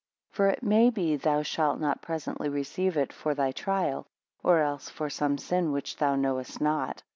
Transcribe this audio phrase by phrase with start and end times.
[0.31, 4.07] 7 For it may be thou shalt not presently receive it for thy trial,
[4.41, 7.03] or else for some sin which thou knowest not.